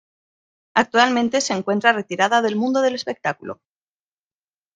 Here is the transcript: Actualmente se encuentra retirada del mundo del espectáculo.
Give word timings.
Actualmente 0.73 1.41
se 1.41 1.53
encuentra 1.53 1.93
retirada 1.93 2.41
del 2.41 2.55
mundo 2.55 2.81
del 2.81 2.95
espectáculo. 2.95 3.61